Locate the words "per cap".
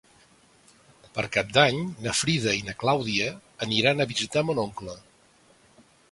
1.17-1.51